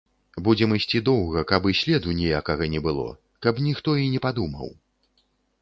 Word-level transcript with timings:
Будзем 0.45 0.71
ісці 0.77 1.01
доўга, 1.09 1.43
каб 1.51 1.67
і 1.73 1.75
следу 1.81 2.15
ніякага 2.21 2.71
не 2.77 2.83
было, 2.89 3.05
каб 3.47 3.63
ніхто 3.69 3.97
і 4.07 4.09
не 4.15 4.19
падумаў. 4.29 4.67